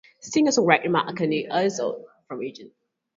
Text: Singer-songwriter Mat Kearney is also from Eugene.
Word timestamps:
Singer-songwriter 0.19 0.89
Mat 0.89 1.15
Kearney 1.15 1.43
is 1.47 1.79
also 1.79 2.05
from 2.27 2.41
Eugene. 2.41 2.71